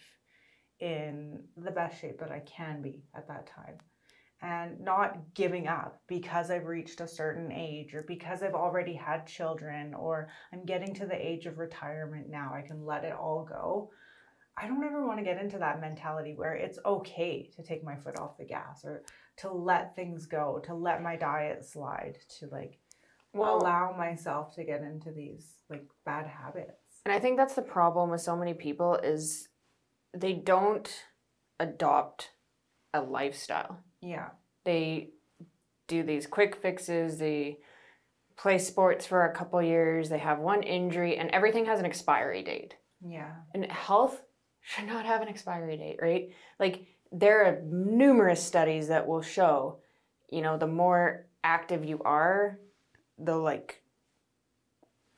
in 0.81 1.45
the 1.57 1.71
best 1.71 2.01
shape 2.01 2.19
that 2.19 2.33
I 2.33 2.41
can 2.41 2.83
be 2.83 3.05
at 3.17 3.29
that 3.29 3.47
time 3.47 3.79
and 4.43 4.79
not 4.81 5.17
giving 5.35 5.69
up 5.69 6.01
because 6.07 6.51
I've 6.51 6.67
reached 6.67 7.01
a 7.01 7.09
certain 7.09 7.51
age 7.51 7.95
or 7.95 8.03
because 8.03 8.43
I've 8.43 8.55
already 8.55 8.93
had 8.93 9.27
children 9.27 9.95
or 9.95 10.29
I'm 10.53 10.67
getting 10.67 10.95
to 10.95 11.07
the 11.07 11.15
age 11.15 11.47
of 11.47 11.59
retirement 11.59 12.29
now. 12.29 12.53
I 12.55 12.61
can 12.61 12.85
let 12.85 13.05
it 13.05 13.15
all 13.15 13.47
go. 13.49 13.91
I 14.57 14.69
don't 14.69 14.85
ever 14.85 15.05
want 15.05 15.19
to 15.19 15.25
get 15.25 15.41
into 15.41 15.59
that 15.59 15.81
mentality 15.81 16.35
where 16.35 16.55
it's 16.55 16.79
okay 16.87 17.51
to 17.57 17.63
take 17.63 17.83
my 17.83 17.97
foot 17.97 18.19
off 18.21 18.39
the 18.39 18.45
gas 18.45 18.85
or 18.85 19.03
to 19.39 19.51
let 19.51 19.97
things 19.97 20.27
go, 20.27 20.61
to 20.65 20.75
let 20.75 21.03
my 21.03 21.17
diet 21.17 21.65
slide, 21.65 22.19
to 22.39 22.47
like 22.47 22.79
Well, 23.33 23.59
allow 23.59 23.95
myself 23.97 24.55
to 24.55 24.65
get 24.65 24.83
into 24.83 25.11
these 25.11 25.55
like 25.69 25.85
bad 26.05 26.27
habits. 26.27 27.01
And 27.05 27.13
I 27.13 27.19
think 27.19 27.37
that's 27.37 27.55
the 27.55 27.63
problem 27.63 28.11
with 28.11 28.21
so 28.21 28.37
many 28.37 28.55
people 28.55 28.95
is 28.97 29.49
they 30.17 30.33
don't 30.33 30.89
adopt 31.59 32.31
a 32.93 33.01
lifestyle. 33.01 33.81
Yeah. 34.01 34.29
They 34.65 35.11
do 35.89 36.03
these 36.03 36.27
quick 36.27 36.57
fixes, 36.57 37.19
they 37.19 37.59
play 38.37 38.59
sports 38.59 39.07
for 39.07 39.25
a 39.25 39.35
couple 39.35 39.61
years, 39.61 40.09
they 40.09 40.19
have 40.19 40.39
one 40.39 40.63
injury 40.63 41.17
and 41.17 41.31
everything 41.31 41.67
has 41.67 41.81
an 41.81 41.87
expiry 41.87 42.43
date. 42.43 42.77
Yeah. 43.07 43.33
And 43.53 43.67
health 43.67 44.23
should 44.65 44.87
not 44.87 45.05
have 45.05 45.21
an 45.23 45.29
expiry 45.29 45.77
date, 45.77 45.99
right? 46.01 46.31
Like 46.59 46.87
there 47.13 47.45
are 47.45 47.61
numerous 47.63 48.43
studies 48.43 48.89
that 48.89 49.07
will 49.07 49.23
show, 49.23 49.79
you 50.31 50.41
know, 50.43 50.57
the 50.57 50.67
more 50.67 51.27
active 51.45 51.85
you 51.85 52.01
are, 52.05 52.59
the 53.19 53.37
like 53.37 53.83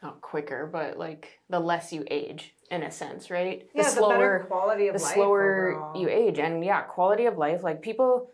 not 0.02 0.20
quicker, 0.20 0.66
but 0.70 0.98
like 0.98 1.38
the 1.48 1.60
less 1.60 1.92
you 1.92 2.04
age 2.10 2.52
in 2.70 2.82
a 2.82 2.90
sense, 2.90 3.30
right? 3.30 3.68
Yeah, 3.74 3.88
the, 3.90 4.00
better 4.00 4.44
quality 4.48 4.88
of 4.88 4.94
life. 4.94 5.00
the 5.00 5.06
life. 5.06 5.14
slower 5.14 5.70
overall. 5.72 6.00
you 6.02 6.08
age 6.08 6.38
and 6.38 6.64
yeah 6.64 6.82
quality 6.82 7.26
of 7.26 7.38
life 7.38 7.62
like 7.62 7.80
people 7.80 8.28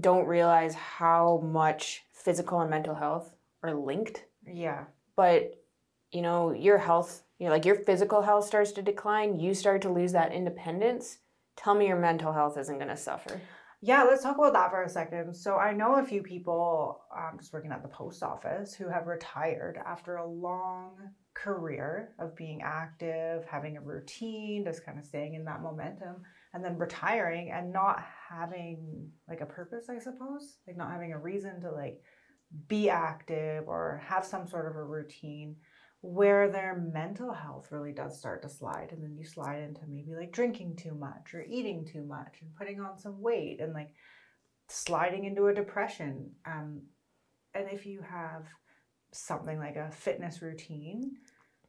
don't 0.00 0.26
realize 0.26 0.74
how 0.74 1.40
much 1.44 2.02
physical 2.12 2.60
and 2.60 2.70
mental 2.70 2.94
health 2.94 3.32
are 3.62 3.74
linked 3.74 4.24
Yeah. 4.46 4.84
but 5.14 5.54
you 6.10 6.22
know 6.22 6.52
your 6.52 6.78
health 6.78 7.22
you 7.38 7.46
know, 7.46 7.52
like 7.52 7.64
your 7.64 7.76
physical 7.76 8.22
health 8.22 8.46
starts 8.46 8.72
to 8.72 8.82
decline 8.82 9.38
you 9.38 9.54
start 9.54 9.82
to 9.82 9.92
lose 9.92 10.12
that 10.12 10.32
independence 10.32 11.18
tell 11.56 11.74
me 11.74 11.86
your 11.86 11.98
mental 11.98 12.32
health 12.32 12.58
isn't 12.58 12.78
going 12.78 12.88
to 12.88 12.96
suffer 12.96 13.40
Yeah, 13.86 14.04
let's 14.04 14.22
talk 14.22 14.38
about 14.38 14.54
that 14.54 14.70
for 14.70 14.82
a 14.82 14.88
second. 14.88 15.34
So 15.34 15.56
I 15.56 15.74
know 15.74 15.96
a 15.96 16.02
few 16.02 16.22
people 16.22 17.02
um, 17.14 17.36
just 17.38 17.52
working 17.52 17.70
at 17.70 17.82
the 17.82 17.88
post 17.90 18.22
office 18.22 18.72
who 18.72 18.88
have 18.88 19.06
retired 19.06 19.78
after 19.84 20.16
a 20.16 20.26
long 20.26 20.92
career 21.34 22.14
of 22.18 22.34
being 22.34 22.62
active, 22.62 23.44
having 23.44 23.76
a 23.76 23.82
routine, 23.82 24.64
just 24.64 24.86
kind 24.86 24.98
of 24.98 25.04
staying 25.04 25.34
in 25.34 25.44
that 25.44 25.60
momentum, 25.60 26.22
and 26.54 26.64
then 26.64 26.78
retiring 26.78 27.50
and 27.50 27.74
not 27.74 28.02
having 28.30 29.10
like 29.28 29.42
a 29.42 29.46
purpose, 29.46 29.90
I 29.90 29.98
suppose, 29.98 30.56
like 30.66 30.78
not 30.78 30.90
having 30.90 31.12
a 31.12 31.18
reason 31.18 31.60
to 31.60 31.70
like 31.70 32.00
be 32.68 32.88
active 32.88 33.64
or 33.66 34.00
have 34.06 34.24
some 34.24 34.46
sort 34.46 34.66
of 34.66 34.76
a 34.76 34.82
routine 34.84 35.56
where 36.04 36.50
their 36.50 36.76
mental 36.92 37.32
health 37.32 37.68
really 37.70 37.92
does 37.92 38.18
start 38.18 38.42
to 38.42 38.48
slide 38.48 38.88
and 38.92 39.02
then 39.02 39.16
you 39.16 39.24
slide 39.24 39.62
into 39.62 39.80
maybe 39.88 40.14
like 40.14 40.30
drinking 40.32 40.76
too 40.76 40.94
much 40.94 41.32
or 41.32 41.42
eating 41.48 41.82
too 41.82 42.04
much 42.04 42.36
and 42.42 42.54
putting 42.56 42.78
on 42.78 42.98
some 42.98 43.18
weight 43.22 43.58
and 43.58 43.72
like 43.72 43.88
sliding 44.68 45.24
into 45.24 45.46
a 45.46 45.54
depression 45.54 46.30
um 46.44 46.82
and 47.54 47.68
if 47.70 47.86
you 47.86 48.02
have 48.02 48.46
something 49.12 49.58
like 49.58 49.76
a 49.76 49.90
fitness 49.92 50.42
routine 50.42 51.16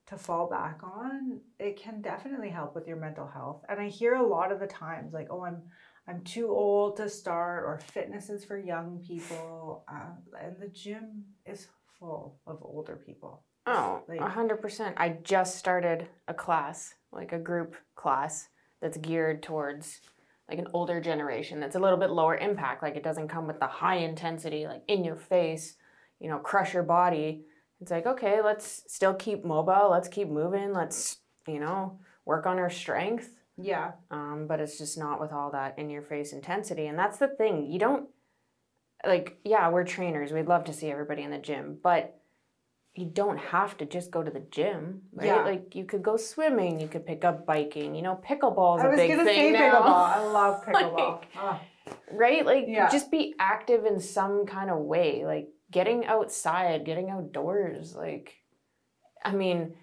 to 0.07 0.17
fall 0.17 0.47
back 0.49 0.81
on, 0.83 1.39
it 1.59 1.77
can 1.77 2.01
definitely 2.01 2.49
help 2.49 2.75
with 2.75 2.87
your 2.87 2.97
mental 2.97 3.27
health. 3.27 3.63
And 3.69 3.79
I 3.79 3.87
hear 3.87 4.15
a 4.15 4.25
lot 4.25 4.51
of 4.51 4.59
the 4.59 4.67
times 4.67 5.13
like, 5.13 5.27
"Oh, 5.31 5.43
I'm 5.43 5.63
I'm 6.07 6.21
too 6.23 6.49
old 6.49 6.97
to 6.97 7.09
start," 7.09 7.65
or 7.65 7.79
"Fitness 7.79 8.29
is 8.29 8.45
for 8.45 8.57
young 8.57 8.99
people," 8.99 9.83
uh, 9.87 10.11
and 10.39 10.59
the 10.59 10.67
gym 10.67 11.25
is 11.45 11.67
full 11.99 12.39
of 12.47 12.59
older 12.61 12.95
people. 12.95 13.43
Oh, 13.65 14.03
Like- 14.07 14.19
a 14.21 14.29
hundred 14.29 14.61
percent. 14.61 14.95
I 14.97 15.09
just 15.23 15.55
started 15.57 16.07
a 16.27 16.33
class, 16.33 16.93
like 17.11 17.31
a 17.33 17.39
group 17.39 17.75
class 17.95 18.47
that's 18.81 18.97
geared 18.97 19.41
towards 19.41 20.01
like 20.47 20.59
an 20.59 20.67
older 20.73 21.01
generation 21.01 21.59
that's 21.59 21.75
a 21.75 21.79
little 21.79 21.97
bit 21.97 22.11
lower 22.11 22.37
impact. 22.37 22.83
Like 22.83 22.95
it 22.95 23.03
doesn't 23.03 23.29
come 23.29 23.47
with 23.47 23.59
the 23.59 23.65
high 23.67 23.95
intensity, 23.97 24.67
like 24.67 24.83
in 24.87 25.03
your 25.03 25.15
face, 25.15 25.75
you 26.19 26.29
know, 26.29 26.37
crush 26.37 26.73
your 26.75 26.83
body. 26.83 27.45
It's 27.81 27.89
like, 27.91 28.05
okay, 28.05 28.41
let's 28.43 28.83
still 28.87 29.15
keep 29.15 29.43
mobile, 29.43 29.89
let's 29.89 30.07
keep 30.07 30.29
moving, 30.29 30.71
let's, 30.71 31.17
you 31.47 31.59
know, 31.59 31.99
work 32.25 32.45
on 32.45 32.59
our 32.59 32.69
strength. 32.69 33.31
Yeah. 33.57 33.93
Um, 34.11 34.45
but 34.47 34.59
it's 34.59 34.77
just 34.77 34.97
not 34.97 35.19
with 35.19 35.31
all 35.31 35.49
that 35.51 35.79
in 35.79 35.89
your 35.89 36.01
face 36.03 36.31
intensity. 36.31 36.85
And 36.87 36.97
that's 36.99 37.17
the 37.17 37.27
thing. 37.29 37.71
You 37.71 37.79
don't 37.79 38.09
like, 39.07 39.37
yeah, 39.43 39.69
we're 39.69 39.83
trainers. 39.83 40.31
We'd 40.31 40.47
love 40.47 40.65
to 40.65 40.73
see 40.73 40.89
everybody 40.91 41.23
in 41.23 41.31
the 41.31 41.37
gym, 41.37 41.77
but 41.83 42.19
you 42.93 43.05
don't 43.05 43.37
have 43.37 43.77
to 43.77 43.85
just 43.85 44.09
go 44.09 44.23
to 44.23 44.31
the 44.31 44.39
gym, 44.51 45.01
right? 45.13 45.27
Yeah. 45.27 45.43
Like 45.43 45.75
you 45.75 45.83
could 45.85 46.01
go 46.01 46.15
swimming, 46.17 46.79
you 46.79 46.87
could 46.87 47.05
pick 47.05 47.25
up 47.25 47.45
biking, 47.45 47.93
you 47.93 48.01
know, 48.01 48.19
pickleball 48.27 48.77
is 48.77 48.83
I 48.83 48.87
a 48.87 48.89
was 48.91 48.97
big 48.97 49.09
gonna 49.11 49.25
say 49.25 49.35
thing 49.51 49.53
pickleball. 49.55 49.85
now. 49.85 49.93
I 49.95 50.19
love 50.39 50.65
pickleball. 50.65 51.19
Like- 51.19 51.27
Ah. 51.37 51.61
right? 52.11 52.45
Like 52.45 52.65
Yeah. 52.67 52.89
just 52.89 53.11
be 53.11 53.35
active 53.39 53.85
in 53.85 53.99
some 53.99 54.45
kind 54.45 54.69
of 54.69 54.77
way, 54.79 55.25
like 55.25 55.49
getting 55.71 56.05
outside, 56.05 56.85
getting 56.85 57.09
outdoors. 57.09 57.95
Like, 57.95 58.33
I 59.25 59.33
mean, 59.33 59.73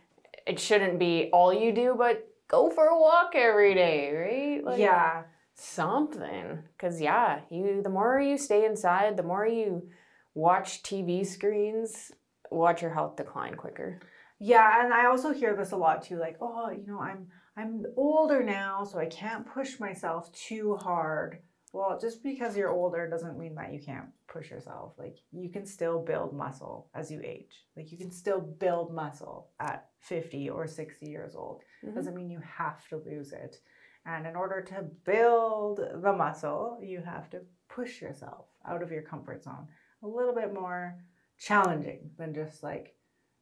it 0.46 0.58
shouldn't 0.58 0.98
be 0.98 1.28
all 1.34 1.52
you 1.52 1.72
do, 1.72 1.94
but 1.98 2.26
go 2.48 2.70
for 2.70 2.86
a 2.86 2.98
walk 2.98 3.32
every 3.34 3.74
day, 3.74 4.10
right? 4.14 4.64
Like, 4.64 4.78
yeah. 4.80 5.24
Something 5.54 6.58
because 6.76 7.00
yeah 7.00 7.40
you 7.50 7.82
the 7.82 7.88
more 7.88 8.20
you 8.20 8.36
stay 8.38 8.64
inside 8.64 9.16
the 9.16 9.22
more 9.22 9.46
you 9.46 9.88
watch 10.34 10.82
tv 10.82 11.24
screens 11.26 12.12
watch 12.50 12.82
your 12.82 12.92
health 12.92 13.16
decline 13.16 13.54
quicker 13.54 14.00
Yeah, 14.38 14.82
and 14.84 14.92
I 14.92 15.06
also 15.06 15.32
hear 15.32 15.54
this 15.54 15.70
a 15.72 15.76
lot 15.76 16.02
too, 16.02 16.18
like, 16.18 16.36
oh, 16.40 16.68
you 16.70 16.84
know, 16.86 16.98
I'm 17.00 17.28
I'm 17.56 17.84
older 17.96 18.42
now, 18.42 18.82
so 18.84 18.98
I 18.98 19.06
can't 19.06 19.46
push 19.46 19.78
myself 19.78 20.32
too 20.32 20.76
hard. 20.82 21.38
Well, 21.72 21.96
just 22.00 22.22
because 22.24 22.56
you're 22.56 22.70
older 22.72 23.08
doesn't 23.08 23.38
mean 23.38 23.54
that 23.54 23.72
you 23.72 23.78
can't 23.80 24.08
push 24.26 24.50
yourself. 24.50 24.94
Like 24.98 25.16
you 25.30 25.48
can 25.48 25.64
still 25.64 26.00
build 26.00 26.34
muscle 26.34 26.88
as 26.92 27.10
you 27.10 27.20
age. 27.22 27.54
Like 27.76 27.92
you 27.92 27.98
can 27.98 28.10
still 28.10 28.40
build 28.40 28.92
muscle 28.92 29.50
at 29.60 29.88
50 30.00 30.50
or 30.50 30.66
60 30.66 31.06
years 31.08 31.34
old. 31.36 31.62
Mhm. 31.84 31.94
Doesn't 31.94 32.16
mean 32.16 32.28
you 32.30 32.40
have 32.40 32.86
to 32.88 32.96
lose 32.96 33.32
it. 33.32 33.60
And 34.04 34.26
in 34.26 34.34
order 34.36 34.60
to 34.62 34.82
build 35.04 35.80
the 36.02 36.12
muscle, 36.12 36.78
you 36.82 37.00
have 37.02 37.30
to 37.30 37.40
push 37.68 38.00
yourself 38.00 38.46
out 38.68 38.82
of 38.82 38.90
your 38.90 39.02
comfort 39.02 39.44
zone. 39.44 39.68
A 40.02 40.06
little 40.08 40.34
bit 40.34 40.52
more 40.52 40.98
challenging 41.38 42.10
than 42.18 42.34
just 42.34 42.62
like 42.62 42.94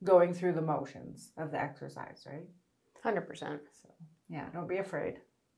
going 0.04 0.32
through 0.34 0.52
the 0.52 0.62
motions 0.62 1.32
of 1.38 1.50
the 1.50 1.60
exercise, 1.60 2.26
right? 2.26 2.46
100% 3.04 3.38
So, 3.38 3.88
yeah, 4.28 4.46
don't 4.52 4.68
be 4.68 4.78
afraid. 4.78 5.14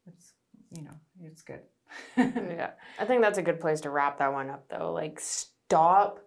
It's, 0.07 0.33
you 0.77 0.83
know, 0.83 0.95
it's 1.23 1.43
good. 1.43 1.61
yeah 2.17 2.71
i 2.99 3.05
think 3.05 3.21
that's 3.21 3.37
a 3.37 3.43
good 3.43 3.61
place 3.61 3.83
to 3.83 3.91
wrap 3.91 4.19
that 4.19 4.33
one 4.33 4.49
up 4.49 4.65
though 4.71 4.93
like 4.95 5.21
stop 5.21 6.21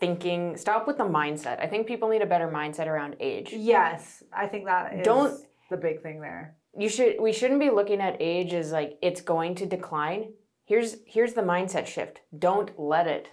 thinking 0.00 0.56
stop 0.56 0.86
with 0.86 0.96
the 0.96 1.04
mindset 1.04 1.60
i 1.60 1.66
think 1.66 1.86
people 1.86 2.08
need 2.08 2.22
a 2.22 2.26
better 2.26 2.48
mindset 2.48 2.86
around 2.86 3.14
age 3.20 3.52
Yes, 3.52 4.22
I 4.32 4.46
think 4.46 4.64
that 4.64 4.94
is 4.94 5.04
Don't- 5.04 5.38
the 5.70 5.76
big 5.76 6.02
thing 6.02 6.20
there. 6.22 6.56
You 6.78 6.88
should 6.88 7.16
we 7.20 7.32
shouldn't 7.32 7.60
be 7.60 7.70
looking 7.70 8.00
at 8.00 8.16
age 8.20 8.52
as 8.54 8.72
like 8.72 8.98
it's 9.02 9.20
going 9.20 9.54
to 9.56 9.66
decline 9.66 10.32
here's 10.64 10.96
here's 11.06 11.34
the 11.34 11.42
mindset 11.42 11.86
shift 11.86 12.20
don't 12.38 12.78
let 12.78 13.06
it 13.06 13.28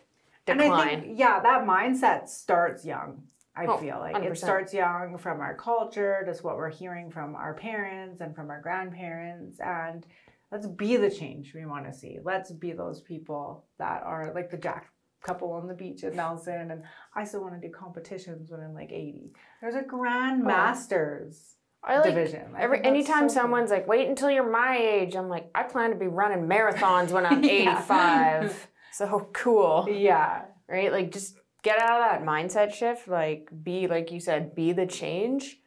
decline. 0.46 0.72
And 0.72 0.74
I 0.74 1.00
think, 1.06 1.20
yeah, 1.20 1.40
that 1.42 1.66
mindset 1.68 2.28
starts 2.28 2.86
young. 2.86 3.24
I 3.56 3.66
Oh, 3.66 3.78
feel 3.78 4.00
like 4.00 4.16
100%. 4.16 4.32
it 4.32 4.38
starts 4.38 4.74
young 4.74 5.18
from 5.18 5.42
our 5.42 5.56
culture, 5.56 6.24
just 6.26 6.44
what 6.44 6.56
we're 6.56 6.70
hearing 6.70 7.12
from 7.12 7.36
our 7.36 7.54
parents 7.54 8.22
and 8.22 8.34
from 8.36 8.50
our 8.50 8.62
grandparents. 8.62 9.60
And 9.60 10.06
let's 10.52 10.66
be 10.68 10.96
the 10.98 11.10
change 11.12 11.54
we 11.54 11.66
want 11.66 11.86
to 11.86 11.94
see. 11.94 12.20
Let's 12.24 12.52
be 12.52 12.72
those 12.72 13.02
people 13.02 13.66
that 13.78 14.02
are 14.04 14.32
like 14.34 14.50
the 14.50 14.58
Jack 14.58 14.92
couple 15.22 15.52
on 15.52 15.68
the 15.68 15.74
beach 15.74 16.04
at 16.06 16.16
Nelson. 16.16 16.72
And 16.72 16.84
I 17.16 17.26
still 17.26 17.42
want 17.42 17.60
to 17.62 17.68
do 17.68 17.74
competitions 17.74 18.50
when 18.50 18.62
I'm 18.62 18.74
like 18.74 18.92
80. 18.92 19.34
There's 19.62 19.76
a 19.76 19.82
grandmasters. 19.82 21.36
Oh. 21.36 21.56
I 21.90 22.00
like 22.00 22.14
division. 22.16 22.56
I 22.56 22.62
Every 22.62 22.84
anytime 22.84 23.28
so 23.30 23.36
cool. 23.36 23.44
someone's 23.44 23.72
like, 23.72 23.88
"Wait 23.88 24.08
until 24.08 24.30
you're 24.30 24.50
my 24.50 24.78
age," 24.78 25.16
I'm 25.16 25.30
like, 25.30 25.50
"I 25.56 25.64
plan 25.64 25.90
to 25.92 25.96
be 25.98 26.08
running 26.08 26.48
marathons 26.48 27.12
when 27.12 27.26
I'm 27.26 27.44
85." 27.46 28.68
so 28.92 29.30
cool, 29.34 29.88
yeah, 29.90 30.44
right? 30.68 30.92
Like, 30.92 31.12
just 31.12 31.36
get 31.64 31.82
out 31.82 32.02
of 32.02 32.10
that 32.12 32.24
mindset 32.28 32.74
shift. 32.74 33.08
Like, 33.08 33.50
be 33.64 33.88
like 33.88 34.12
you 34.12 34.20
said, 34.20 34.56
be 34.56 34.72
the 34.72 34.86
change, 34.86 35.58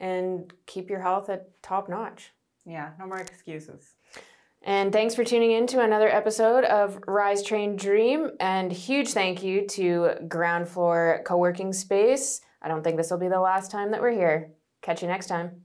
and 0.00 0.52
keep 0.66 0.90
your 0.90 1.00
health 1.00 1.28
at 1.30 1.62
top 1.62 1.88
notch. 1.88 2.32
yeah, 2.66 2.90
no 2.98 3.06
more 3.06 3.18
excuses. 3.18 3.94
And 4.62 4.92
thanks 4.92 5.14
for 5.14 5.22
tuning 5.22 5.52
in 5.52 5.68
to 5.68 5.80
another 5.80 6.08
episode 6.08 6.64
of 6.64 6.98
Rise 7.06 7.44
Train 7.44 7.76
Dream. 7.76 8.32
And 8.40 8.72
huge 8.72 9.12
thank 9.12 9.42
you 9.44 9.66
to 9.68 10.10
Ground 10.26 10.68
Floor 10.68 11.22
Co 11.24 11.36
working 11.36 11.72
Space. 11.72 12.40
I 12.60 12.66
don't 12.66 12.82
think 12.82 12.96
this 12.96 13.08
will 13.10 13.18
be 13.18 13.28
the 13.28 13.38
last 13.40 13.70
time 13.70 13.92
that 13.92 14.00
we're 14.02 14.10
here. 14.10 14.50
Catch 14.82 15.02
you 15.02 15.08
next 15.08 15.28
time. 15.28 15.62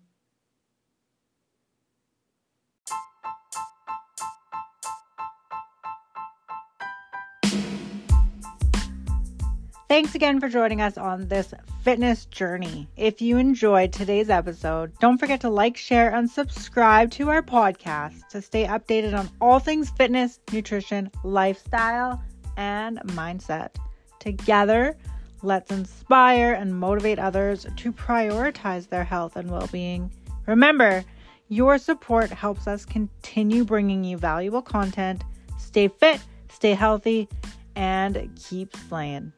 Thanks 9.94 10.16
again 10.16 10.40
for 10.40 10.50
joining 10.50 10.82
us 10.82 10.98
on 10.98 11.28
this 11.28 11.54
fitness 11.84 12.26
journey. 12.26 12.88
If 12.98 13.22
you 13.22 13.38
enjoyed 13.38 13.94
today's 13.94 14.32
episode, 14.32 14.92
don't 14.98 15.20
forget 15.20 15.40
to 15.42 15.50
like, 15.50 15.78
share, 15.78 16.12
and 16.16 16.28
subscribe 16.28 17.12
to 17.12 17.30
our 17.30 17.44
podcast 17.44 18.28
to 18.30 18.42
stay 18.42 18.66
updated 18.66 19.16
on 19.16 19.30
all 19.40 19.60
things 19.60 19.92
fitness, 19.92 20.40
nutrition, 20.52 21.12
lifestyle, 21.24 22.20
and 22.58 23.02
mindset. 23.10 23.76
Together, 24.18 24.98
let's 25.44 25.70
inspire 25.70 26.54
and 26.54 26.76
motivate 26.76 27.20
others 27.20 27.68
to 27.78 27.94
prioritize 27.94 28.90
their 28.90 29.04
health 29.04 29.36
and 29.36 29.52
well 29.52 29.70
being. 29.72 30.12
Remember, 30.48 31.06
your 31.50 31.78
support 31.78 32.32
helps 32.32 32.66
us 32.66 32.84
continue 32.84 33.64
bringing 33.64 34.04
you 34.04 34.18
valuable 34.18 34.64
content. 34.64 35.24
Stay 35.60 35.88
fit, 35.88 36.20
stay 36.50 36.74
healthy, 36.74 37.30
and 37.76 38.28
keep 38.36 38.76
slaying. 38.90 39.32